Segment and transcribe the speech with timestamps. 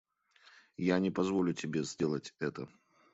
[0.79, 2.67] Я не позволю тебе сделать это.